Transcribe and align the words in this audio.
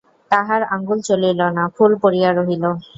তাহার 0.31 0.61
আঙুল 0.75 0.99
চলিল 1.07 1.39
না–ফুল 1.57 1.91
পড়িয়া 2.03 2.29
রহিল। 2.31 2.63